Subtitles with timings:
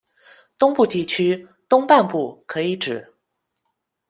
[0.57, 3.13] 东部地区、东半部可以指：